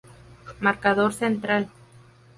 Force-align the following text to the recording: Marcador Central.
Marcador 0.61 1.13
Central. 1.13 1.69